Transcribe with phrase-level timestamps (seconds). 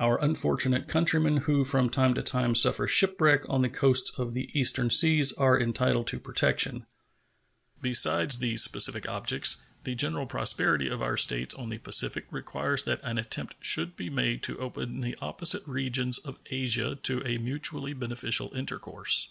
[0.00, 4.50] Our unfortunate countrymen who from time to time suffer shipwreck on the coasts of the
[4.52, 6.86] eastern seas are entitled to protection.
[7.80, 12.98] Besides these specific objects, the general prosperity of our States on the Pacific requires that
[13.04, 17.92] an attempt should be made to open the opposite regions of Asia to a mutually
[17.92, 19.28] beneficial intercourse.